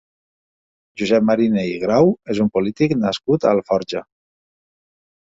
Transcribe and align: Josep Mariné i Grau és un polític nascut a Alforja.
Josep 1.01 1.27
Mariné 1.27 1.65
i 1.71 1.75
Grau 1.83 2.09
és 2.35 2.41
un 2.45 2.49
polític 2.55 2.97
nascut 3.03 3.47
a 3.47 3.53
Alforja. 3.59 4.03